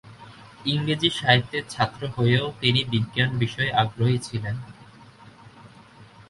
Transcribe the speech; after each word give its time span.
ইংরেজি 0.65 1.09
সাহিত্যের 1.09 1.63
ছাত্র 1.69 2.01
হয়েও 2.07 2.45
তিনি 2.61 2.79
বিজ্ঞান 2.83 3.29
বিষয়ে 3.37 3.71
আগ্রহী 3.73 4.17
ছিলেন। 4.19 4.55